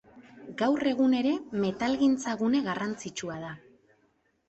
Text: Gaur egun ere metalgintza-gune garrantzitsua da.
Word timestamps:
Gaur 0.61 0.85
egun 0.91 1.13
ere 1.19 1.35
metalgintza-gune 1.67 2.65
garrantzitsua 2.71 3.41
da. 3.49 3.57